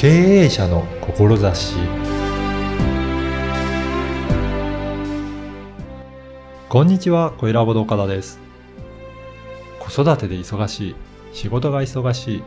[0.00, 1.74] 経営者の志
[6.70, 8.40] こんにちは、小ラボの岡田です。
[9.78, 10.96] 子育てで忙しい、
[11.34, 12.42] 仕事が忙しい、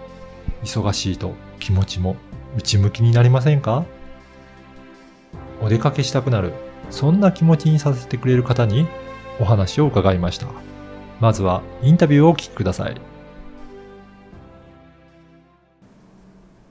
[0.64, 2.16] 忙しいと気持ちも
[2.58, 3.86] 内向きになりませんか？
[5.62, 6.54] お出かけしたくなる、
[6.90, 8.88] そんな気持ちにさせてくれる方に
[9.40, 10.48] お話を伺いました。
[11.20, 12.96] まずはインタビューをお聞きください。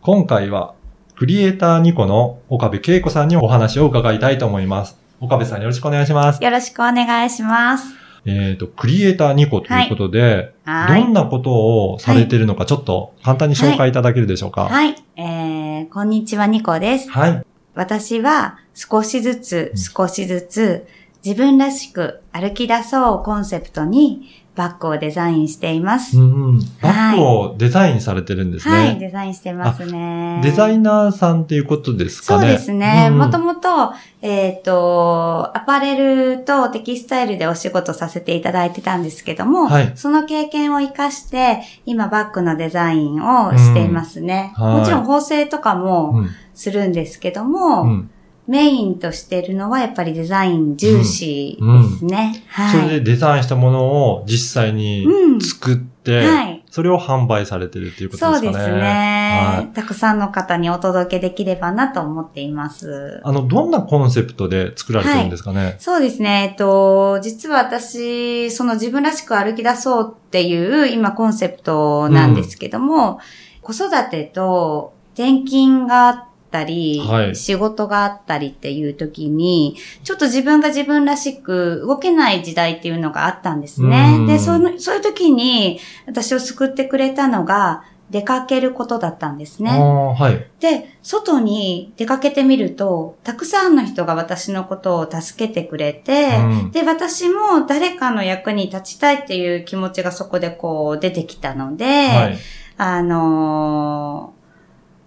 [0.05, 0.75] 今回は
[1.15, 4.99] クリエイターニコの岡部恵子さんにお話を伺いたいと思います。
[5.21, 6.43] 岡部さんよろしくお願いします。
[6.43, 7.95] よろしくお願いします。
[8.25, 11.03] えっ、と、クリエイターニコということで、はい。
[11.05, 14.65] どんなことをされているのかちょっと簡単に紹介いただけるでしょうか？
[14.65, 14.97] はい。
[15.15, 17.09] えー、こんにちは、ニコです。
[17.09, 17.47] はい。
[17.77, 20.89] 私は少しずつうん少しずつ
[21.25, 26.19] 自分らしく歩き出そうをコンセプトにバッグをデザインしています。
[26.19, 26.61] うんうん。
[26.83, 28.75] バッグをデザインされてるんですね。
[28.75, 30.41] はい、デザインしてますね。
[30.43, 32.41] デザイナーさんっていうことですかね。
[32.41, 33.09] そうですね。
[33.11, 35.97] もともと、えっ、と、アパレ
[36.37, 44.53] ルとテキスタイルでお仕事させていただいてたんですけども、はいその経験を活かして、今バッグのデザインをしていますね。
[44.59, 48.11] うんはいもちろん縫製とかもうんするんですけども、うん
[48.47, 52.45] メインとしているのはやっぱりデザイン重視ですね。
[52.49, 52.81] はい。
[52.81, 58.41] それでデザインしたものを実際にうん作って、はいそれを販売されてるっていうことですかね。
[58.41, 63.21] そうですね、はいたくさんの方にお届けできればなと思っています。
[63.25, 65.77] あの、どんなコンセプトで作られてるんですかね？
[65.79, 66.49] そうですね。
[66.51, 73.21] えっと、実は私、その自分らしく歩き出そうっていう今コンセプトなんですけども、
[73.61, 83.91] 子育てと転勤があったり、はい仕事があったりっていう時に、ちょっと自分が自分らしく動けない時代っていうのがあったんですうん。
[83.91, 89.71] ねで、その、そういう時に私を救ってくれたのが、出かけることだったんですね。
[89.71, 90.47] はい。
[90.61, 102.39] で、外に出かけてみると、たくさんの人が私のことを助けてくれて、うんで、私も誰かの役に立ちたいっていう気持ちがそこでこう出てきたので、はい。
[102.77, 104.42] あのー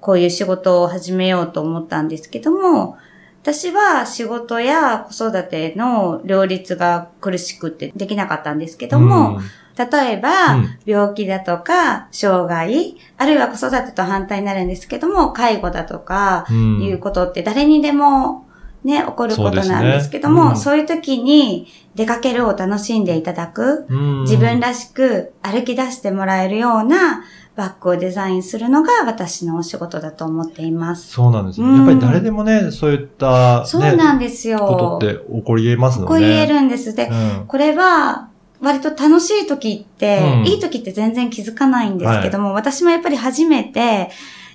[0.05, 2.95] こういう仕事を始めようと思ったんですけども、
[3.41, 9.43] 私は仕事や子育ての両立が苦しくてできなかったんですけども、うん。
[9.75, 10.77] 例えば、うん。
[10.85, 16.83] 病気だとか、障害、あるいは子育てと反対になるんですけども、介護だとか、うん。
[16.83, 18.45] いうことって誰にでも
[18.83, 20.73] ね、起こることなんですけども、そう,、そうですね。
[20.73, 20.79] うん。
[20.81, 24.22] いう時に出かけるを楽しんでいただく、うん。
[24.22, 27.23] 自分らしく歩き出してもらえるような
[27.55, 31.13] バッグをデザインするのが私のお仕事だと思っています。
[31.13, 31.67] そうなんですね。
[31.67, 34.59] うんやっぱり誰でもね、そういった、ね、そうなんですよ。
[34.59, 36.07] ことって起こり得ますので。
[36.09, 36.93] こう言えるんです。
[36.93, 38.29] で、うんこれは、
[38.61, 44.09] 割と楽しい時って、うんいい時って全然気づかないんですけども、私もやっぱり初めて、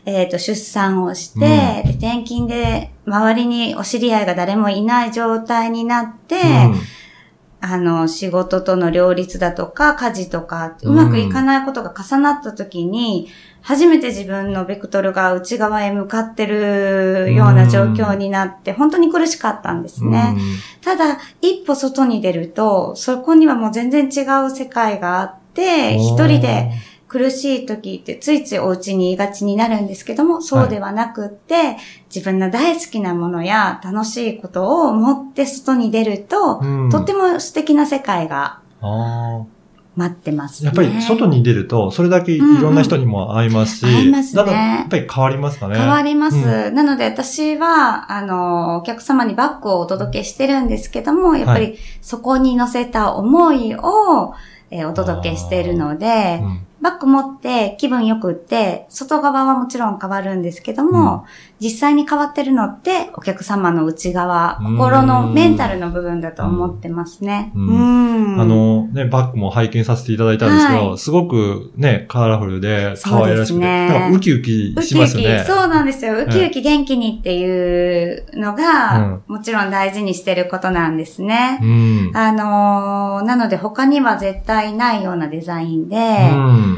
[0.04, 6.36] えっ、と、出産をして、で転勤で周りにお知り合いが誰もいない状態になって、
[7.62, 13.28] あの、仕事との両立だとか、家事とか、うまくいかないことが重なった時に、
[13.62, 20.36] 初めて自分のベクトルが内側へ向かってるような状況になって、本当に苦しかったんですね。
[20.80, 26.70] ただ、一歩外に出ると、そこにはもう全然違う世界があって、一人で、
[27.10, 31.76] 苦しい時ってついついお家にいがちになるんですけども、そうではなくって、
[32.06, 39.44] 自分の大好きなものや楽しいことを持って外に出ると、うんとっても素敵な世界があ
[39.96, 40.62] 待ってますあ。
[40.62, 40.66] ね。
[40.66, 45.76] やっぱり外に出ると、それだけいろんな人にも会いますし、うんうん会いますねやっぱり変わりますかね。
[45.76, 46.36] 変わります。
[46.36, 54.32] うなので私は、あの、お客様にバッグをお届けしてるんですけども、やっぱはりそこに乗せた思いを、
[54.70, 61.26] えーお届けしているので、うんバッグ持って気分よくって、外側はもちろん変わるんですけども、
[61.60, 67.52] 実際に変わってるのって、お客様の内側、うん心のメンタルの部分だと思ってますね。
[67.54, 68.40] ううんん。
[68.40, 75.44] あ、のね、バッグも拝見させていただいたんですけど、はいすごくね、カラフルで可愛らしくて、そうですねなんかウキウキウキウキ、しますよね。
[75.46, 76.14] そうなんですよ。
[76.22, 81.58] ウキウキ元気にっていうのが、もちろん大事にしてることなんですね。
[81.62, 82.10] うん。
[82.14, 86.69] あのーなので他には絶対ないようなデザインで、うん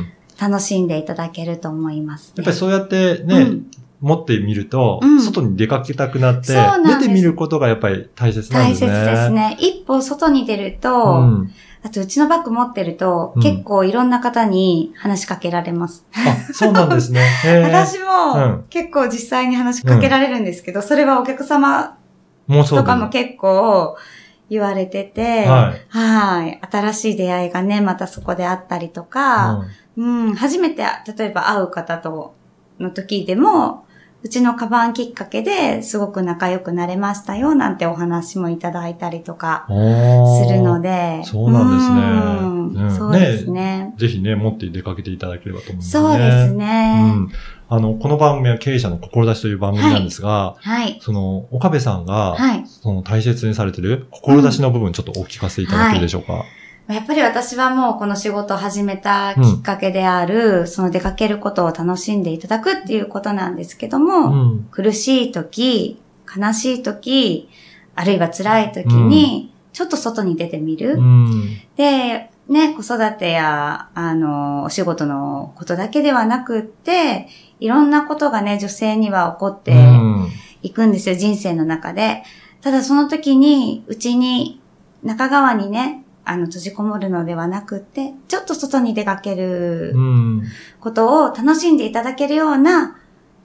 [0.43, 3.67] 楽しんでいただけると思います、やっぱりそうやってね、うん
[4.03, 6.55] 持ってみると、うん外に出かけたくなって、
[6.99, 9.11] 出てみることがやっぱり大切なん大切ですね。
[9.13, 9.57] ですね。
[9.61, 11.53] 一歩外に出ると、うん。
[11.85, 16.05] あとうちのバッグ持ってると、うん結構いろんな方に話しかけられます。
[16.15, 17.21] あ、そうなんですね。
[17.63, 21.97] 私うもん結構実際に話しかけられるんですけど、それはお客様
[22.49, 23.97] とかも結構
[24.53, 26.61] 言われてて、はいはい。
[26.71, 29.67] 新しい出会いがね、またそこであったりとか、うん、
[30.37, 30.85] 初めて、
[31.17, 32.35] 例えば会う方と
[32.79, 33.87] の時でも、
[34.25, 39.73] うちのカバンきっかけですごく仲良くなれましたよなんてお話もいただいたりとかす
[40.53, 41.23] るので。
[41.25, 42.01] そうなんですね。
[42.01, 43.95] うんうんそうですね。
[43.99, 45.91] ぜひね、持って出かけていただければと思いますね。
[45.93, 47.13] そうですね。
[47.15, 47.33] うん。
[47.69, 50.99] あの、この番組は経営者の志という番組なんですが、はい。
[51.03, 52.65] その、岡部さんが、はい。
[52.67, 56.45] その大切にされてる志の部分ちょっとお聞かせいただけるでしょうか？
[56.89, 64.69] やっぱり私はもうこの仕事を始めたきっかけである、その出かけることを楽しんでいただくっていうことなんですけども、うん。
[64.71, 66.01] 苦しい時、
[66.37, 67.49] 悲しい時、
[67.95, 70.95] あるいは辛い時に、ちょっと外に出てみる。
[70.95, 71.61] うん。
[71.77, 77.29] で、ね、子育てや、あの、お仕事のことだけではなくって、
[77.61, 80.29] いろんなことがね、女性には起こってうん
[80.63, 82.23] いくんですよ、人生の中で。
[82.61, 84.61] ただその時に、うちに、
[85.03, 90.43] 中川にね、あの、閉じこもるのではなくって、ちょっと外に出かけるうん。
[90.81, 92.99] ことを楽しんでいただけるような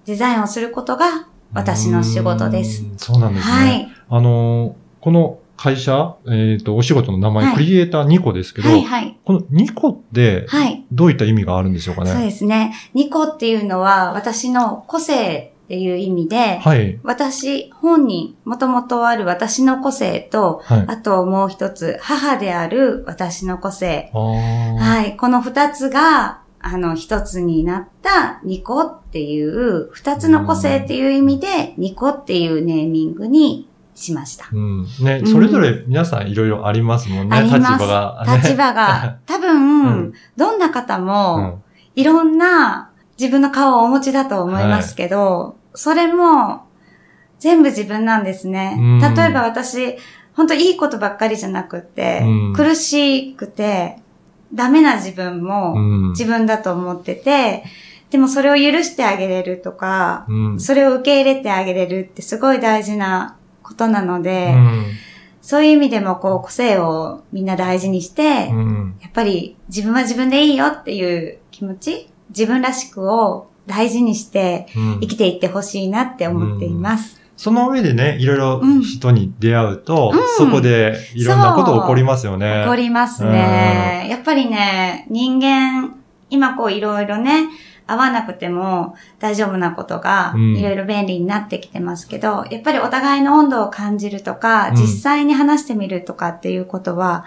[0.06, 2.84] デザインをすることが私の仕事です。
[2.84, 2.98] うん。
[2.98, 3.54] そうなんですね。
[3.54, 3.90] はい。
[4.10, 9.18] あのー、この会社、えっ、と、お仕事の名前、はいクリエイターニコですけど、はい、はい。
[9.26, 10.86] このニコって、はい。
[10.92, 12.12] どういった意味があるんでしょうかね？
[12.12, 12.76] そうですね。
[12.94, 16.98] ニコっていうのは私の個性っていう意味で、はい。
[17.04, 20.86] 私本人、もともとある私の個性と、はい。
[20.88, 24.10] あともう一つ、母である私の個性。
[24.14, 25.18] はい。
[25.18, 34.48] この二つが、あの、一つになったニコっていう、二つの個性っていう意味で、ニコっていうネーミングにしました。
[34.54, 34.88] うん。
[35.02, 38.24] ね、うんそれぞれ皆さんいろいろありますもんね、立場が。
[38.26, 41.64] ね立場が、多分、うんどんな方うも、ん。
[41.96, 46.64] いろんな自分の顔をお持ちだと思いますけど、それも
[47.40, 48.76] 全部自分なんですね。
[48.78, 49.96] うん例えば私、
[50.34, 54.00] 本当いいことばっかりじゃなくって、うん苦しくて、
[54.54, 56.10] ダメな自分もうん。
[56.12, 57.64] 自分だと思ってて、
[58.10, 60.60] でもそれを許してあげれるとか、うん。
[60.60, 64.86] それを受け入れてあげれるってすごい大事なことなので、うん。
[65.42, 68.98] そういう意味でもこう個性をみんな大事にして、うん。
[69.02, 77.22] やっぱり自分は自分でいいよっていう気持ち、自分らしくを大事にしてうん生きていってほしいなって思っています。
[77.36, 82.62] その上でね、いろいろうん人に出会うと、うんそこでいろんなこと起こりますよね。
[82.64, 84.08] 起こりますね。
[84.10, 85.96] やっぱりね、人間、
[86.32, 87.48] 今こういろいろね、
[87.86, 97.26] 合わなくても大丈夫なことがうんいろいろ便利になってきてますけど、やっぱりお互いの温度を感じるとか、うん実際に話してみるとかっていうことは、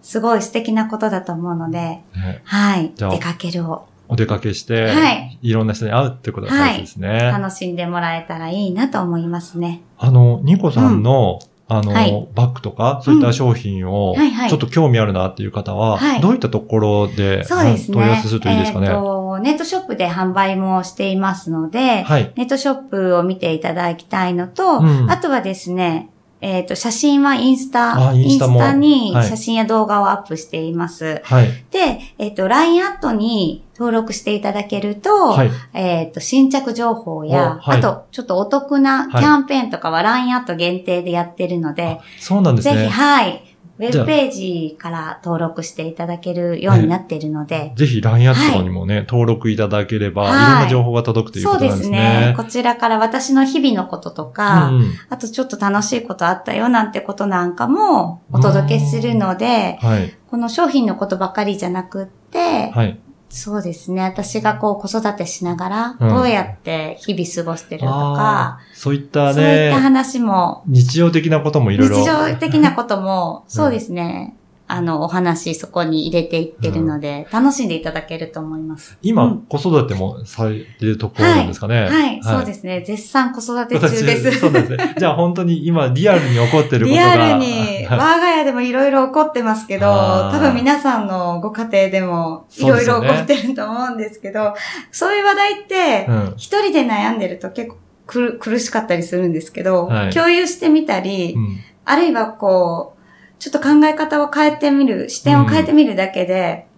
[0.00, 2.04] すごい素敵なことだと思うので、ね
[2.44, 2.92] はい。
[2.96, 7.08] 出かけるをお出かけして、はいいろんな人に会うってことが大事ですね。
[7.32, 9.82] 楽しんでもらえたらいいなと思いますね。
[9.98, 17.96] あの、ニコさんの、あの、はいバッグとか、そういった商品を、はいはいちょっと興味あるなっていう方は、はいどういったところで、そうですね。
[17.96, 18.86] 問い合わせするといいですかね？
[18.86, 22.32] えっ、と、ネットショップで販売もしていますので、はい。
[22.36, 26.10] ネットショップを見ていただきたいのと、うんあとはですね、
[26.40, 31.22] えっ、と、写真はインスタ、あインスタもにはい写真や動画をアップしています。
[31.24, 31.46] はい。
[31.70, 35.50] で、えっ、と、LINE アットに登録していただけると、はい。
[35.74, 42.88] えっ、と、新着情報や、おはいあと、ちょっとお得なキャンペーンとかは LINE アット限定でやってるので、そうなんですぜひ、ね。
[42.88, 43.48] はい。
[43.78, 52.34] ウェブページから登録していただけるようになっているので、ぜひ LINE アットにもね、登録いただければ、はいい、ろんな情報が届くというそうでことなんですすねね。。
[52.36, 60.16] こちらから私の日々のこととか、うんうんあとちょっと楽しいことあったよなんてことなんかもお届けするので、はい。
[60.30, 62.98] この商品のことばかりじゃなくって、はい。
[63.34, 64.02] そうですね。
[64.02, 71.96] 私がこう子育てしながら、うんどうやって日々過ごしてるとか、あーそういったそういったね、話も、日常的なこともいろいろ。
[71.96, 74.36] 日常的なことも、そうですね。
[74.72, 78.96] あの、お話そこに入れていってるので、楽しんでいただけると思います。
[79.02, 81.88] 今、うん子育てもされてるところなんですかね。
[81.90, 82.80] はい、そうですね。
[82.80, 84.38] 絶賛子育て中私です。
[84.38, 84.94] そうですね。
[84.98, 87.16] じゃあ本当に今リアルに起こってることが。
[87.16, 94.54] リアルに、我が家でもいろいろ起こってますけど、多分皆さんのご家庭でもいろいろ起こってると思うんですけど、
[94.90, 96.34] そういう話題ってう、ん。
[96.36, 97.76] 一人で悩んでると結構
[98.06, 103.01] 苦苦しかったりするんですけど、はい共有してみたり、うんあるいはこう、
[103.42, 106.68] ちょっと考え方を変えてみる、視点を変えてみるだけで、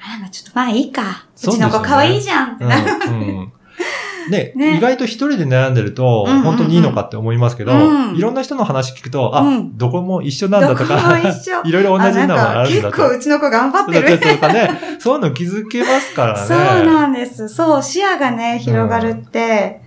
[0.00, 1.28] あまあちょっとまあいいか。
[1.36, 2.54] うちの子可愛いじゃん。
[2.56, 2.90] ってなる。
[3.06, 3.12] うん。
[3.12, 3.52] うん。
[4.28, 4.76] ねね。
[4.76, 6.42] 意外と一人で悩んでると、うんうんうん。
[6.42, 9.78] 本当にいいのかって思いますけど、うんいろんな人の話聞くと、あ、うん。
[9.78, 10.96] どこも一緒なんだとか
[11.64, 12.96] いろいろ同じなのがあるんだか。
[12.96, 14.18] 結構うちの子頑張ってる。
[14.18, 16.40] とかね、そういうの気づけますからね。
[16.44, 16.58] そう
[16.92, 17.48] なんです。
[17.48, 19.79] そう、視野がね、広がるって、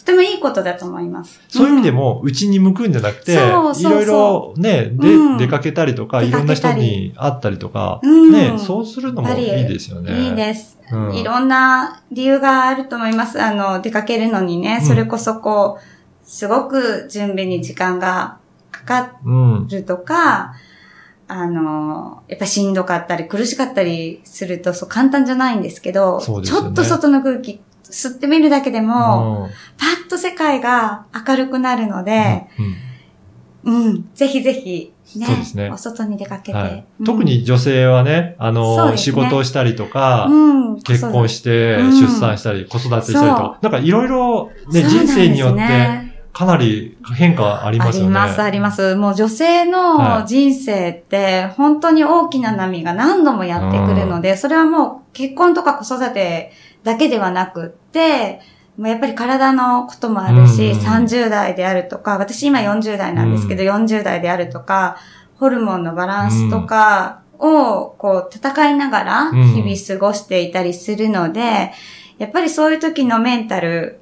[0.00, 1.40] とてもいいことだと思います。
[1.48, 10.28] そういう意味でも、も、うちに向くんじゃなくて、そうそうそういろいろね、で、うん出かけたりとか、出いろんな人に会ったりとか、うんね、そうするのもいいですよね。
[10.28, 10.78] いいです。
[10.92, 13.40] うんいろんな理由があると思います。
[13.40, 18.38] あの、出かけるのにね、うんそれこそこう、すごく準備に時間が
[18.70, 19.68] かかうん。
[19.68, 20.54] るとか、
[21.28, 29.50] あの、やっぱしんどかったり苦しかったりすると、そう簡単じゃないんですけど、ねちょっと外の空気吸ってみるだけでも、うん。
[29.78, 32.76] パッと世界が明るくなるので、うん。
[33.62, 35.70] うん、ぜひぜひ、ね、そうですね。
[35.70, 36.58] お外に出かけて。
[36.58, 36.86] はい。
[37.00, 37.04] うん。
[37.04, 38.96] 特、に女性はね、あの、ね。
[38.96, 40.34] 仕事をしたりとか、う
[40.76, 48.18] ん、結婚して、うん出産したり、子育てしたりとか、なんかいろいろね、人生によって、ねかなり変化ありますよね。
[48.18, 48.94] あります、あります。
[48.94, 49.68] もう女性はい。
[49.68, 58.40] の人生って、本当に大きな波が何度もやってくるので、それはもう結婚とか子育てだけではなくって、
[58.76, 64.96] もうやっぱり体のこともあるし、うん30代であるとか、私今40代なんですけど、40代であるとか、
[65.36, 69.52] ホルモンのバランスとかを、こう、戦いながら、うん。
[69.54, 71.72] 日々過ごしていたりするので、
[72.18, 74.00] やっぱりそういう時のメンタル、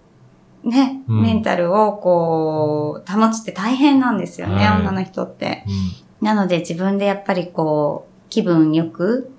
[0.65, 1.23] ね、うん。
[1.23, 4.81] メンタルをこう、保つって大変なんですよね、はい。
[4.81, 5.65] 女の人って。
[6.21, 6.27] うん。
[6.27, 9.31] なので自分でやっぱりこう、気分よく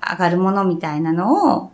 [0.00, 1.72] 上がるものみたいなのを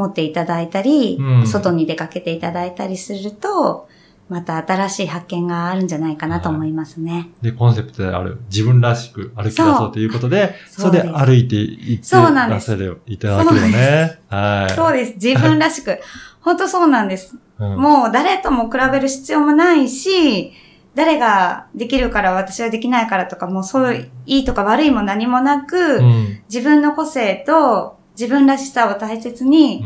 [0.00, 3.88] 持っていただいたり、うん外に出かけていただいたりすると、
[4.30, 7.30] また新しい発見があるんじゃないかなと思いますね。
[7.42, 14.20] で、コンセプトである自分らしく歩き出そうということで、そそうれで歩いていってそうなんですらせるいただければね。
[14.28, 14.74] はい。
[14.74, 15.14] そうです。
[15.14, 16.00] 自分らしく。
[16.40, 17.34] 本当そうなんです。
[17.34, 17.40] うん
[17.76, 20.52] もう誰とも比べる必要もないし、
[20.94, 29.82] 誰ができるから私はできないからとか、もうそういういいとか悪いも何もなく、うん自分の個性と自分らしさを大切に、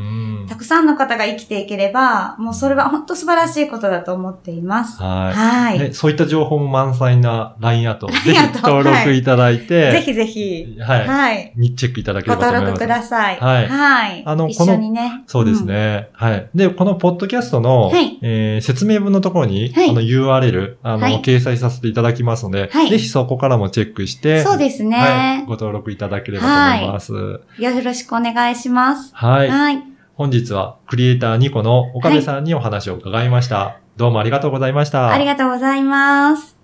[0.48, 5.02] たくさんの方が生きていければ、もうそれは本当素晴らしいことだと思っています。
[5.02, 5.34] はい。
[5.34, 5.78] はい。
[5.78, 11.06] ねそういった情報も満載な LINE アート、ぜひ登録いただいて、ぜひぜひ、はい。
[11.06, 11.52] はい。
[11.56, 12.80] にチェックいただけごればと思います。
[12.80, 13.36] 登録ください。
[13.38, 14.20] はいはい。
[14.20, 15.24] 一あのこの緒にね。
[15.26, 16.48] そうですね、はい。
[16.54, 25.46] で、このポッドキャストの、はいえー説明文のところに、はいあの URL、あの、はい掲載させていただきますので、はいぜひそこからもチェックして、そうですねはい。
[25.46, 27.14] ご登録いただければと思います。
[27.14, 27.62] うん。
[27.62, 29.10] よろしくお願いします。
[29.14, 29.48] はい。
[29.48, 29.93] はい。
[30.16, 33.80] 本日はクリエイターニコの岡部さんにお話を伺いました。
[33.96, 35.10] どうもありがとうございました。
[35.10, 36.56] ありがとうございます。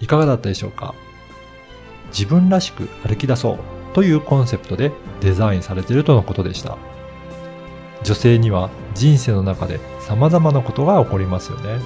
[0.00, 0.94] いかがだったでしょうか？
[2.08, 3.58] 自分らしく歩き出そう
[3.94, 6.76] というコンセプトでデザインされているとのことでした。
[8.02, 11.80] 女性には人生の中で様々なことが起こりますよね。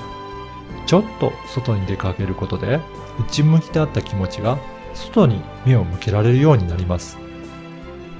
[0.87, 2.81] ちょっと外に出かけることで
[3.21, 4.59] 内向きであった気持ちが
[4.93, 7.17] 外に目を向けられるようになります。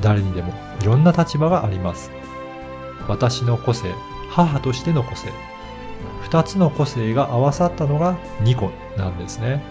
[0.01, 2.11] 誰にでもいろんな立場があります。
[3.09, 3.93] 私の個性、
[4.31, 5.31] 母としての個性、
[6.23, 9.63] 二つの個性が合わさったのがニコなんですね。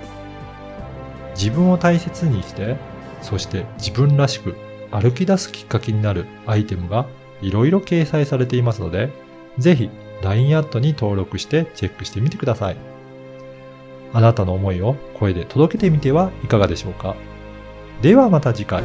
[1.35, 2.77] 自分を大切にして、
[3.21, 4.55] そして自分らしく
[4.91, 7.05] 歩き出すきっかけになるアイテムが
[7.41, 9.11] いろいろ掲載されていますので、
[9.57, 9.89] ぜひ
[10.23, 12.77] LINE アットに登録してチェックしてみてください。
[14.13, 17.15] あなたの思いを声で届けてみてはいかがでしょうか。
[18.01, 18.83] ではまた次回。